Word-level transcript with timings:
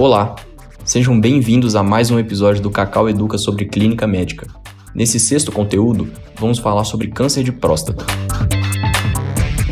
Olá, 0.00 0.34
sejam 0.82 1.20
bem-vindos 1.20 1.76
a 1.76 1.82
mais 1.82 2.10
um 2.10 2.18
episódio 2.18 2.62
do 2.62 2.70
Cacau 2.70 3.06
Educa 3.06 3.36
sobre 3.36 3.66
Clínica 3.66 4.06
Médica. 4.06 4.46
Nesse 4.94 5.20
sexto 5.20 5.52
conteúdo, 5.52 6.10
vamos 6.38 6.58
falar 6.58 6.84
sobre 6.84 7.08
câncer 7.08 7.44
de 7.44 7.52
próstata. 7.52 8.06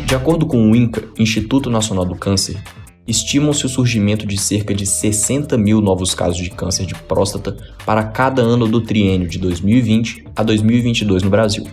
De 0.05 0.13
acordo 0.13 0.45
com 0.45 0.69
o 0.69 0.75
INCA, 0.75 1.03
Instituto 1.17 1.71
Nacional 1.71 2.05
do 2.05 2.13
Câncer, 2.13 2.61
estimam-se 3.07 3.65
o 3.65 3.69
surgimento 3.69 4.27
de 4.27 4.37
cerca 4.37 4.71
de 4.71 4.85
60 4.85 5.57
mil 5.57 5.81
novos 5.81 6.13
casos 6.13 6.37
de 6.37 6.51
câncer 6.51 6.85
de 6.85 6.93
próstata 6.93 7.57
para 7.83 8.03
cada 8.03 8.43
ano 8.43 8.67
do 8.67 8.81
triênio 8.81 9.27
de 9.27 9.39
2020 9.39 10.25
a 10.35 10.43
2022 10.43 11.23
no 11.23 11.31
Brasil. 11.31 11.65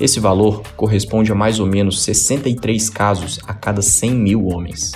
Esse 0.00 0.18
valor 0.18 0.62
corresponde 0.74 1.32
a 1.32 1.34
mais 1.34 1.60
ou 1.60 1.66
menos 1.66 2.02
63 2.02 2.88
casos 2.88 3.38
a 3.46 3.52
cada 3.52 3.82
100 3.82 4.10
mil 4.14 4.46
homens. 4.46 4.92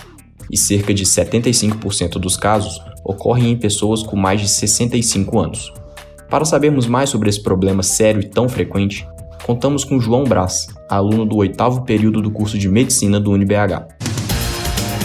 E 0.50 0.56
cerca 0.56 0.92
de 0.94 1.04
75% 1.04 2.12
dos 2.18 2.36
casos 2.36 2.80
ocorrem 3.04 3.52
em 3.52 3.56
pessoas 3.56 4.02
com 4.02 4.16
mais 4.16 4.40
de 4.40 4.48
65 4.48 5.38
anos. 5.38 5.72
Para 6.30 6.44
sabermos 6.44 6.86
mais 6.86 7.10
sobre 7.10 7.28
esse 7.28 7.42
problema 7.42 7.82
sério 7.82 8.20
e 8.20 8.28
tão 8.28 8.48
frequente, 8.48 9.06
contamos 9.44 9.84
com 9.84 10.00
João 10.00 10.24
Braz, 10.24 10.66
aluno 10.88 11.26
do 11.26 11.36
oitavo 11.36 11.84
período 11.84 12.22
do 12.22 12.30
curso 12.30 12.58
de 12.58 12.68
Medicina 12.68 13.20
do 13.20 13.30
UniBH. 13.30 13.86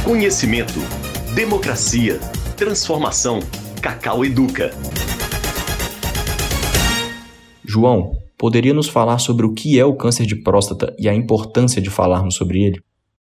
Conhecimento, 0.03 0.79
democracia, 1.35 2.19
transformação. 2.57 3.39
Cacau 3.81 4.25
Educa. 4.25 4.71
João, 7.63 8.17
poderia 8.37 8.73
nos 8.73 8.89
falar 8.89 9.19
sobre 9.19 9.45
o 9.45 9.53
que 9.53 9.79
é 9.79 9.85
o 9.85 9.95
câncer 9.95 10.25
de 10.25 10.35
próstata 10.35 10.95
e 10.97 11.07
a 11.07 11.13
importância 11.13 11.81
de 11.81 11.89
falarmos 11.89 12.35
sobre 12.35 12.63
ele? 12.63 12.81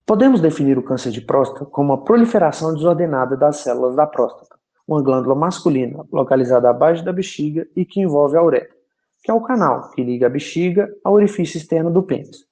Podemos 0.05 0.39
definir 0.39 0.77
o 0.77 0.83
câncer 0.83 1.11
de 1.11 1.19
próstata 1.19 1.65
como 1.65 1.91
a 1.91 1.97
proliferação 1.97 2.73
desordenada 2.73 3.35
das 3.35 3.57
células 3.57 3.95
da 3.95 4.05
próstata, 4.05 4.55
uma 4.87 5.01
glândula 5.01 5.35
masculina 5.35 6.05
localizada 6.11 6.69
abaixo 6.69 7.03
da 7.03 7.11
bexiga 7.11 7.67
e 7.75 7.83
que 7.83 7.99
envolve 7.99 8.37
a 8.37 8.43
uretra, 8.43 8.75
que 9.23 9.29
é 9.29 9.33
o 9.33 9.41
canal 9.41 9.91
que 9.91 10.03
liga 10.03 10.27
a 10.27 10.29
bexiga 10.29 10.89
ao 11.03 11.13
orifício 11.13 11.57
externo 11.57 11.91
do 11.91 12.03
pênis. 12.03 12.45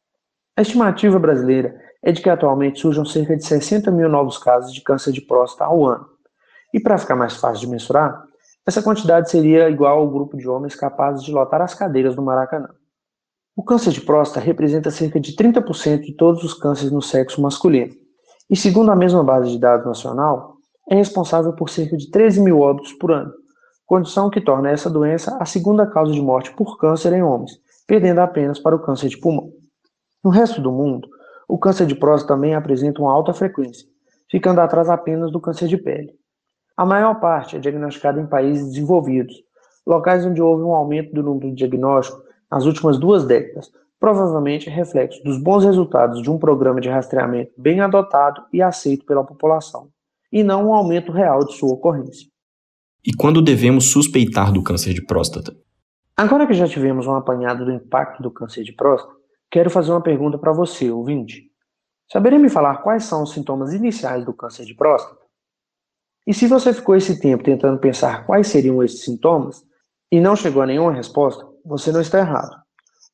A 0.58 0.61
estimativa 0.61 1.17
brasileira 1.17 1.80
é 2.03 2.11
de 2.11 2.22
que 2.22 2.30
atualmente 2.30 2.80
surjam 2.80 3.06
cerca 3.06 3.36
de 3.36 3.45
60 3.45 3.89
mil 3.91 4.09
novos 4.09 4.38
casos 4.38 4.73
de 4.73 4.81
câncer 4.81 5.11
de 5.11 5.22
próstata 5.22 5.66
ao 5.66 5.86
ano. 5.86 6.06
E 6.73 6.80
para 6.80 6.97
ficar 6.97 7.16
mais 7.16 7.36
fácil 7.36 7.61
de 7.61 7.72
mensurar, 7.72 8.25
essa 8.67 8.81
quantidade 8.81 9.30
seria 9.30 9.69
igual 9.69 10.00
ao 10.00 10.09
grupo 10.09 10.36
de 10.38 10.47
homens 10.47 10.75
capazes 10.75 11.23
de 11.23 11.31
lotar 11.31 11.61
as 11.61 11.73
cadeiras 11.73 12.16
do 12.16 12.22
Maracanã. 12.22 12.69
O 13.56 13.63
câncer 13.63 13.91
de 13.91 14.02
próstata 14.02 14.45
representa 14.45 14.91
cerca 14.91 15.19
de 15.19 15.36
30% 15.36 16.02
de 16.02 16.13
todos 16.13 16.44
os 16.44 16.53
cânceres 16.53 16.91
no 16.91 17.02
sexo 17.02 17.41
masculino. 17.41 17.94
E 18.50 18.56
segundo 18.56 18.91
a 18.91 18.95
mesma 18.95 19.23
base 19.23 19.50
de 19.52 19.59
dados 19.59 19.86
nacional, 19.86 20.55
é 20.89 20.95
responsável 20.95 21.53
por 21.53 21.69
cerca 21.69 21.97
de 21.97 22.09
13 22.09 22.41
mil 22.41 22.59
óbitos 22.59 22.94
por 22.94 23.11
ano, 23.11 23.33
condição 23.86 24.30
que 24.30 24.41
torna 24.41 24.69
essa 24.69 24.89
doença 24.89 25.38
a 25.39 25.45
segunda 25.45 25.86
causa 25.86 26.11
de 26.11 26.22
morte 26.22 26.52
por 26.55 26.78
câncer 26.78 27.14
em 27.14 27.23
homens, 27.23 27.52
perdendo 27.88 28.19
apenas 28.19 28.59
para 28.59 28.75
o 28.75 28.80
câncer 28.80 29.09
de 29.09 29.17
pulmão. 29.17 29.52
No 30.23 30.30
resto 30.30 30.61
do 30.61 30.72
mundo, 30.72 31.08
o 31.47 31.58
câncer 31.58 31.86
de 31.86 31.95
próstata 31.95 32.33
também 32.33 32.56
apresenta 32.56 33.02
uma 33.02 33.11
alta 33.11 33.33
frequência, 33.33 33.88
ficando 34.30 34.59
atrás 34.61 34.89
apenas 34.89 35.31
do 35.31 35.39
câncer 35.39 35.67
de 35.67 35.78
pele. 35.78 36.13
A 36.75 36.86
maior 36.86 37.19
parte 37.19 37.56
é 37.56 37.59
diagnosticada 37.59 38.19
em 38.19 38.28
países 38.28 38.67
desenvolvidos, 38.69 39.36
locais 39.86 40.25
onde 40.25 40.41
houve 40.41 40.63
um 40.63 40.73
aumento 40.73 41.13
do 41.13 41.23
número 41.23 41.50
de 41.50 41.56
diagnóstico 41.56 42.22
nas 42.52 42.66
últimas 42.66 42.97
duas 42.97 43.25
décadas, 43.25 43.72
provavelmente 44.00 44.69
reflexo 44.69 45.23
dos 45.23 45.38
bons 45.38 45.63
resultados 45.63 46.22
de 46.22 46.30
um 46.30 46.38
programa 46.38 46.81
de 46.81 46.89
rastreamento 46.89 47.52
bem 47.58 47.80
adotado 47.80 48.44
e 48.52 48.61
aceito 48.61 49.06
pela 49.06 49.23
população, 49.23 49.89
e 50.36 50.44
não 50.44 50.67
um 50.67 50.73
aumento 50.73 51.11
real 51.11 51.39
de 51.45 51.55
sua 51.55 51.73
ocorrência. 51.73 52.28
E 53.03 53.11
quando 53.11 53.41
devemos 53.41 53.89
suspeitar 53.89 54.52
do 54.52 54.61
câncer 54.61 54.94
de 54.94 55.03
próstata? 55.03 55.55
Agora 56.16 56.45
que 56.45 56.53
já 56.53 56.67
tivemos 56.67 57.08
um 57.08 57.16
apanhado 57.16 57.66
do 57.66 57.72
impacto 57.72 58.22
do 58.22 58.29
câncer 58.29 58.63
de 58.63 58.73
próstata, 58.73 59.16
Quero 59.56 59.69
fazer 59.69 59.91
uma 59.91 60.01
pergunta 60.01 60.38
para 60.38 60.51
você, 60.51 60.91
ouvinte. 60.91 61.50
Saberia 62.12 62.38
me 62.38 62.50
falar 62.50 62.78
quais 62.79 63.06
são 63.06 63.23
os 63.23 63.31
sintomas 63.31 63.73
iniciais 63.73 64.25
do 64.25 64.34
câncer 64.34 64.66
de 64.66 64.75
próstata? 64.75 65.22
E 66.28 66.34
se 66.34 66.46
você 66.47 66.73
ficou 66.73 66.96
esse 66.96 67.19
tempo 67.19 67.44
tentando 67.44 67.79
pensar 67.79 68.25
quais 68.25 68.47
seriam 68.47 68.84
esses 68.84 69.03
sintomas 69.03 69.63
e 70.12 70.19
não 70.19 70.35
chegou 70.35 70.62
a 70.62 70.66
nenhuma 70.66 70.91
resposta, 70.91 71.47
você 71.63 71.91
não 71.91 72.02
está 72.02 72.19
errado. 72.19 72.53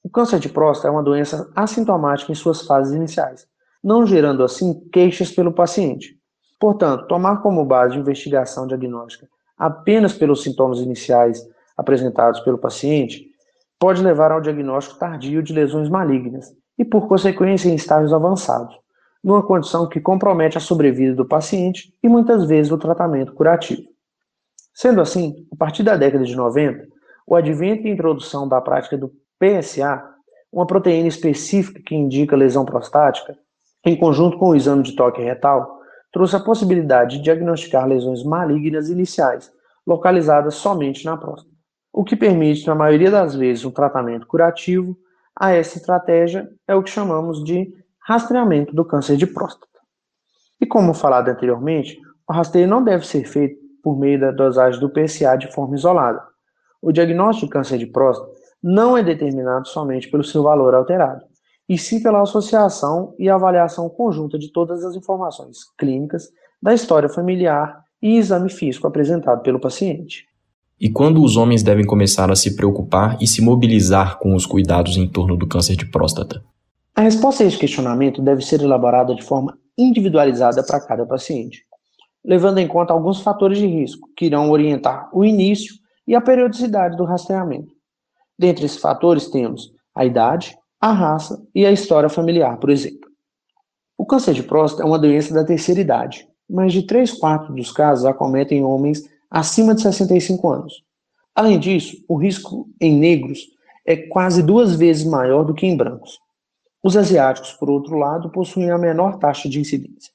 O 0.03 0.09
câncer 0.09 0.40
de 0.40 0.50
próstata 0.50 0.88
é 0.88 0.92
uma 0.92 1.03
doença 1.03 1.52
assintomática 1.56 2.32
em 2.32 2.36
suas 2.36 2.66
fases 2.66 2.96
iniciais, 2.96 3.46
não 3.84 4.06
gerando 4.06 4.44
assim 4.44 4.90
queixas 4.92 5.32
pelo 5.32 5.53
paciente. 5.53 6.20
Portanto, 6.62 7.08
tomar 7.08 7.38
como 7.38 7.66
base 7.66 7.96
de 7.96 8.00
investigação 8.00 8.68
diagnóstica 8.68 9.28
apenas 9.58 10.14
pelos 10.14 10.44
sintomas 10.44 10.78
iniciais 10.78 11.44
apresentados 11.76 12.40
pelo 12.42 12.60
paciente 12.60 13.32
pode 13.80 14.04
levar 14.04 14.32
ao 14.32 14.40
diagnóstico 14.40 15.00
tardio 15.00 15.42
de 15.42 15.54
lesões 15.54 15.90
malignas 15.90 16.56
e, 16.78 16.86
por 16.86 17.08
consequência, 17.08 17.68
em 17.68 17.74
estágios 17.74 18.14
avançados, 18.14 18.78
numa 19.24 19.42
condição 19.42 19.90
que 19.90 20.00
compromete 20.00 20.56
a 20.56 20.62
sobrevida 20.62 21.16
do 21.16 21.26
paciente 21.26 21.96
e 22.04 22.08
muitas 22.08 22.46
vezes 22.46 22.72
o 22.72 22.78
tratamento 22.78 23.34
curativo. 23.34 23.82
Sendo 24.72 25.02
assim, 25.02 25.48
a 25.52 25.56
partir 25.56 25.82
da 25.82 25.98
década 25.98 26.24
de 26.24 26.36
90, 26.36 26.88
o 27.26 27.36
advento 27.36 27.88
e 27.88 27.90
introdução 27.90 28.48
da 28.48 28.62
prática 28.62 28.96
do 28.96 29.12
PSA, 29.40 30.04
uma 30.52 30.68
proteína 30.68 31.08
específica 31.08 31.82
que 31.84 31.96
indica 31.96 32.36
lesão 32.36 32.66
prostática, 32.66 33.36
em 33.84 33.98
conjunto 33.98 34.38
com 34.38 34.50
o 34.50 34.56
exame 34.56 34.84
de 34.84 34.96
toque 34.96 35.24
retal, 35.24 35.81
trouxe 36.12 36.36
a 36.36 36.40
possibilidade 36.40 37.18
de 37.18 37.24
diagnosticar 37.24 37.88
lesões 37.88 38.24
malignas 38.24 38.90
iniciais, 38.90 39.52
localizadas 39.86 40.56
somente 40.56 41.06
na 41.06 41.18
próstata 41.18 41.52
o 41.94 42.04
que 42.04 42.16
permite, 42.16 42.66
na 42.68 42.76
maioria 42.76 43.12
das 43.12 43.36
vezes, 43.36 43.66
um 43.66 43.72
tratamento 43.72 44.26
curativo. 44.26 44.98
A 45.36 45.52
essa 45.52 45.78
estratégia 45.78 46.50
é 46.68 46.76
o 46.76 46.84
que 46.84 46.90
chamamos 46.90 47.44
de 47.44 47.74
rastreamento 48.00 48.74
do 48.74 48.86
câncer 48.86 49.18
de 49.18 49.28
próstata. 49.28 49.68
E 50.60 50.66
como 50.66 50.94
falado 50.94 51.30
anteriormente, 51.30 52.00
o 52.28 52.34
rastreio 52.34 52.68
não 52.68 52.84
deve 52.84 53.06
ser 53.06 53.26
feito 53.26 53.60
por 53.84 53.98
meio 53.98 54.20
da 54.20 54.32
dosagem 54.32 54.80
do 54.80 54.90
PSA 54.90 55.36
de 55.36 55.52
forma 55.52 55.76
isolada. 55.76 56.24
O 56.82 56.92
diagnóstico 56.92 57.48
de 57.48 57.52
câncer 57.52 57.78
de 57.78 57.88
próstata 57.88 58.32
não 58.62 58.98
é 58.98 59.04
determinado 59.04 59.68
somente 59.68 60.10
pelo 60.10 60.24
seu 60.24 60.44
valor 60.44 60.74
alterado, 60.74 61.26
e 61.72 61.78
sim 61.78 62.04
pela 62.04 62.22
associação 62.22 63.16
e 63.18 63.30
avaliação 63.30 63.88
conjunta 63.88 64.38
de 64.38 64.52
todas 64.52 64.84
as 64.84 64.94
informações 64.94 65.59
clínicas, 65.78 66.28
da 66.62 66.74
história 66.74 67.08
familiar 67.08 67.82
e 68.02 68.18
exame 68.18 68.50
físico 68.50 68.88
apresentado 68.88 69.42
pelo 69.42 69.58
paciente. 69.58 70.26
E 70.78 70.90
quando 70.90 71.24
os 71.24 71.38
homens 71.38 71.64
devem 71.64 71.86
começar 71.86 72.30
a 72.30 72.36
se 72.36 72.58
preocupar 72.58 73.18
e 73.22 73.26
se 73.26 73.42
mobilizar 73.42 74.20
com 74.20 74.36
os 74.36 74.46
cuidados 74.46 74.98
em 74.98 75.08
torno 75.08 75.38
do 75.38 75.48
câncer 75.48 75.78
de 75.78 75.86
próstata? 75.86 76.44
A 76.94 77.00
resposta 77.00 77.42
a 77.42 77.48
esse 77.48 77.58
questionamento 77.58 78.22
deve 78.22 78.42
ser 78.42 78.59
elaborada 78.59 79.16
de 79.16 79.24
forma 79.24 79.58
individualizada 79.78 80.62
para 80.66 80.86
cada 80.86 81.06
paciente, 81.06 81.64
levando 82.22 82.58
em 82.58 82.68
conta 82.68 82.92
alguns 82.92 83.22
fatores 83.22 83.58
de 83.58 83.66
risco 83.66 84.09
que 84.18 84.26
irão 84.26 84.50
orientar 84.50 85.09
o 85.14 85.24
início 85.24 85.74
e 86.06 86.16
a 86.16 86.20
periodicidade 86.20 86.98
do 86.98 87.06
rastreamento. 87.06 87.72
Dentre 88.38 88.66
esses 88.66 88.82
fatores 88.82 89.30
temos 89.30 89.72
a 89.96 90.03
idade, 90.03 90.58
a 90.81 90.92
raça 90.92 91.47
e 91.53 91.64
a 91.64 91.72
história 91.72 92.09
familiar, 92.09 92.58
por 92.58 92.72
exemplo. 92.72 93.08
O 93.96 94.06
câncer 94.06 94.34
de 94.34 94.42
próstata 94.42 94.81
é 94.81 94.86
uma 94.86 94.97
doença 94.97 95.31
da 95.31 95.46
terceira 95.46 95.80
idade. 95.80 96.28
Mais 96.50 96.74
de 96.74 96.81
3 96.81 97.12
quartos 97.14 97.56
dos 97.56 97.72
casos 97.72 98.03
acometem 98.03 98.64
homens 98.64 99.08
acima 99.30 99.75
de 99.75 99.84
65 99.84 100.50
anos. 100.50 100.84
Além 101.36 101.59
disso, 101.59 102.03
o 102.08 102.18
risco 102.18 102.68
em 102.81 102.97
negros 102.97 103.40
é 103.86 103.96
quase 103.96 104.41
duas 104.41 104.75
vezes 104.75 105.06
maior 105.06 105.44
do 105.44 105.53
que 105.53 105.68
em 105.68 105.78
brancos. 105.78 106.20
Os 106.84 106.97
asiáticos, 106.97 107.53
por 107.53 107.70
outro 107.70 107.96
lado, 107.96 108.31
possuem 108.31 108.72
a 108.72 108.78
menor 108.78 109.20
taxa 109.20 109.47
de 109.47 109.59
incidência. 109.59 110.12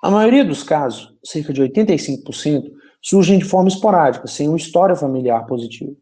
A 0.00 0.10
maioria 0.10 0.44
dos 0.44 0.62
casos, 0.62 1.12
cerca 1.24 1.52
de 1.52 1.60
85%, 1.62 2.70
surgem 3.02 3.38
de 3.38 3.44
forma 3.44 3.68
esporádica, 3.68 4.28
sem 4.28 4.48
uma 4.48 4.56
história 4.56 4.94
familiar 4.94 5.44
positiva. 5.46 5.92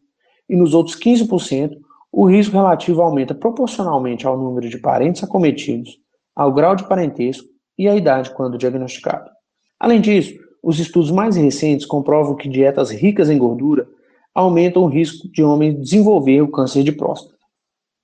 E 0.47 0.55
nos 0.55 0.73
outros 0.75 0.95
15%, 0.95 1.75
o 2.15 2.25
risco 2.25 2.55
relativo 2.55 3.01
aumenta 3.01 3.33
proporcionalmente 3.33 4.27
ao 4.27 4.37
número 4.37 4.69
de 4.69 4.77
parentes 4.77 5.23
acometidos, 5.23 5.97
ao 6.35 6.53
grau 6.53 6.75
de 6.75 6.87
parentesco 6.87 7.47
e 7.75 7.89
à 7.89 7.95
idade 7.95 8.29
quando 8.29 8.55
diagnosticado. 8.55 9.31
Além 9.79 9.99
disso, 9.99 10.35
os 10.61 10.79
estudos 10.79 11.09
mais 11.09 11.35
recentes 11.35 11.87
comprovam 11.87 12.35
que 12.35 12.47
dietas 12.47 12.91
ricas 12.91 13.31
em 13.31 13.37
gordura 13.39 13.87
aumentam 14.33 14.83
o 14.83 14.87
risco 14.87 15.27
de 15.27 15.43
homem 15.43 15.81
desenvolver 15.81 16.41
o 16.41 16.51
câncer 16.51 16.83
de 16.83 16.91
próstata. 16.91 17.35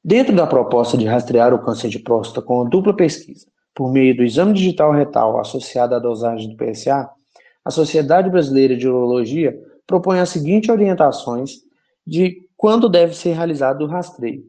Dentro 0.04 0.36
da 0.36 0.48
proposta 0.48 0.98
de 0.98 1.06
rastrear 1.06 1.54
o 1.54 1.64
câncer 1.64 1.90
de 1.90 2.00
próstata 2.00 2.42
com 2.42 2.62
a 2.62 2.68
dupla 2.68 2.96
pesquisa, 2.96 3.46
por 3.76 3.92
meio 3.92 4.18
do 4.18 4.24
exame 4.24 4.54
digital 4.54 4.92
retal 4.92 5.40
associado 5.40 5.94
à 5.94 6.00
dosagem 6.00 6.50
do 6.50 6.58
PSA, 6.58 7.08
a 7.64 7.70
Sociedade 7.70 8.28
Brasileira 8.28 8.76
de 8.76 8.88
Urologia 8.88 9.56
propõe 9.86 10.20
as 10.20 10.30
seguintes 10.30 10.70
orientações 10.70 11.58
de 12.06 12.49
quando 12.60 12.88
deve 12.88 13.16
ser 13.16 13.34
realizado 13.34 13.86
o 13.86 13.88
rastreio, 13.88 14.44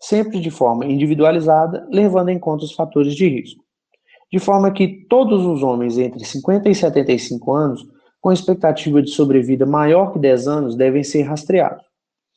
sempre 0.00 0.40
de 0.40 0.50
forma 0.50 0.86
individualizada, 0.86 1.86
levando 1.90 2.30
em 2.30 2.38
conta 2.38 2.64
os 2.64 2.72
fatores 2.72 3.14
de 3.14 3.28
risco 3.28 3.68
de 4.30 4.38
forma 4.38 4.70
que 4.72 5.06
todos 5.08 5.44
os 5.44 5.62
homens 5.62 5.98
entre 5.98 6.24
50 6.24 6.68
e 6.68 6.74
75 6.74 7.54
anos 7.54 7.86
com 8.20 8.32
expectativa 8.32 9.00
de 9.00 9.10
sobrevida 9.10 9.64
maior 9.64 10.12
que 10.12 10.18
10 10.18 10.48
anos 10.48 10.76
devem 10.76 11.02
ser 11.02 11.22
rastreados. 11.22 11.84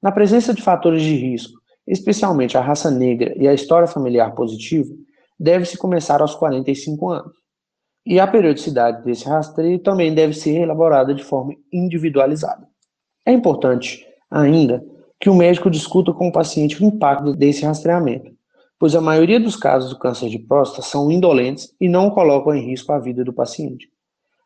Na 0.01 0.12
presença 0.12 0.53
de 0.53 0.62
fatores 0.62 1.01
de 1.01 1.15
risco, 1.15 1.59
especialmente 1.85 2.57
a 2.57 2.62
raça 2.62 2.89
negra 2.89 3.33
e 3.35 3.47
a 3.47 3.53
história 3.53 3.88
familiar 3.88 4.33
positiva, 4.33 4.94
deve-se 5.39 5.77
começar 5.77 6.21
aos 6.21 6.35
45 6.35 7.09
anos. 7.09 7.33
E 8.06 8.19
a 8.19 8.27
periodicidade 8.27 9.03
desse 9.03 9.25
rastreio 9.25 9.79
também 9.79 10.13
deve 10.13 10.33
ser 10.33 10.62
elaborada 10.62 11.13
de 11.13 11.23
forma 11.23 11.53
individualizada. 11.71 12.68
É 13.25 13.31
importante, 13.31 14.07
ainda, 14.29 14.83
que 15.21 15.29
o 15.29 15.35
médico 15.35 15.69
discuta 15.69 16.12
com 16.12 16.29
o 16.29 16.31
paciente 16.31 16.83
o 16.83 16.88
impacto 16.88 17.35
desse 17.35 17.63
rastreamento, 17.63 18.31
pois 18.79 18.95
a 18.95 19.00
maioria 19.00 19.39
dos 19.39 19.56
casos 19.56 19.91
do 19.91 20.00
câncer 20.00 20.29
de 20.29 20.39
próstata 20.39 20.81
são 20.81 21.12
indolentes 21.12 21.71
e 21.79 21.88
não 21.88 22.09
colocam 22.09 22.56
em 22.56 22.65
risco 22.65 22.91
a 22.91 22.97
vida 22.97 23.23
do 23.23 23.31
paciente. 23.31 23.88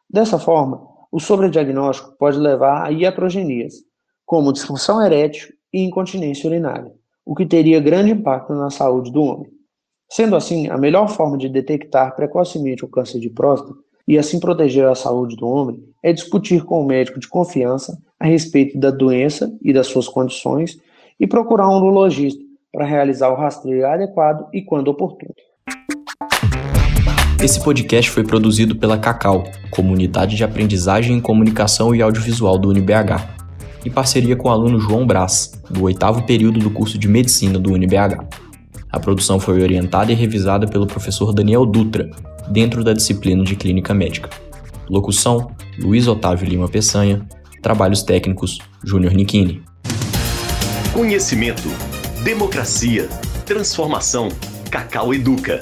Dessa 0.09 0.37
forma, 0.37 0.85
o 1.09 1.17
sobrediagnóstico 1.17 2.11
pode 2.19 2.37
levar 2.37 2.85
a 2.85 2.89
iatrogenias, 2.89 3.75
como 4.25 4.51
disfunção 4.51 5.01
erétil 5.01 5.53
e 5.71 5.81
incontinência 5.81 6.49
urinária, 6.49 6.91
o 7.25 7.33
que 7.33 7.45
teria 7.45 7.79
grande 7.79 8.11
impacto 8.11 8.53
na 8.53 8.69
saúde 8.69 9.13
do 9.13 9.23
homem. 9.23 9.49
Sendo 10.09 10.35
assim, 10.35 10.67
a 10.67 10.77
melhor 10.77 11.07
forma 11.07 11.37
de 11.37 11.47
detectar 11.47 12.13
precocemente 12.17 12.83
o 12.83 12.89
câncer 12.89 13.21
de 13.21 13.29
próstata 13.29 13.73
e 14.05 14.17
assim 14.17 14.41
proteger 14.41 14.87
a 14.89 14.93
saúde 14.93 15.37
do 15.37 15.47
homem 15.47 15.81
é 16.03 16.11
discutir 16.11 16.65
com 16.65 16.81
o 16.81 16.85
médico 16.85 17.17
de 17.17 17.29
confiança 17.29 17.97
a 18.19 18.25
respeito 18.25 18.79
da 18.79 18.91
doença 18.91 19.51
e 19.61 19.73
das 19.73 19.87
suas 19.87 20.07
condições 20.07 20.77
e 21.19 21.27
procurar 21.27 21.69
um 21.69 21.77
urologista 21.77 22.41
para 22.71 22.85
realizar 22.85 23.29
o 23.29 23.35
rastreio 23.35 23.87
adequado 23.87 24.47
e 24.53 24.61
quando 24.61 24.89
oportuno. 24.89 25.33
Esse 27.41 27.63
podcast 27.63 28.09
foi 28.09 28.23
produzido 28.23 28.75
pela 28.75 28.97
Cacau, 28.97 29.43
Comunidade 29.69 30.35
de 30.35 30.43
Aprendizagem 30.43 31.15
em 31.15 31.21
Comunicação 31.21 31.93
e 31.93 32.01
Audiovisual 32.01 32.57
do 32.57 32.69
UniBH, 32.69 33.35
em 33.85 33.91
parceria 33.91 34.35
com 34.35 34.49
o 34.49 34.51
aluno 34.51 34.79
João 34.79 35.05
Brás, 35.05 35.51
do 35.69 35.83
oitavo 35.83 36.25
período 36.25 36.59
do 36.59 36.71
curso 36.71 36.97
de 36.97 37.07
Medicina 37.07 37.59
do 37.59 37.71
UniBH. 37.71 38.25
A 38.91 38.99
produção 38.99 39.39
foi 39.39 39.61
orientada 39.61 40.11
e 40.11 40.15
revisada 40.15 40.65
pelo 40.65 40.87
professor 40.87 41.33
Daniel 41.33 41.65
Dutra, 41.65 42.09
dentro 42.49 42.83
da 42.83 42.93
disciplina 42.93 43.43
de 43.43 43.55
Clínica 43.55 43.93
Médica. 43.93 44.29
Locução: 44.89 45.51
Luiz 45.79 46.07
Otávio 46.07 46.47
Lima 46.47 46.67
Peçanha. 46.67 47.25
Trabalhos 47.65 48.03
técnicos: 48.03 48.59
Júnior 48.83 49.11
Nikini. 49.15 49.63
Conhecimento, 50.93 51.67
democracia, 52.23 53.09
transformação. 53.43 54.29
Cacau 54.69 55.11
Educa. 55.11 55.59